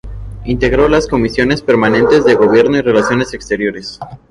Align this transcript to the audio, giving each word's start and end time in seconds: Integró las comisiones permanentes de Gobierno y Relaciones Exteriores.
Integró 0.45 0.89
las 0.89 1.07
comisiones 1.07 1.61
permanentes 1.61 2.25
de 2.25 2.33
Gobierno 2.33 2.75
y 2.75 2.81
Relaciones 2.81 3.35
Exteriores. 3.35 3.99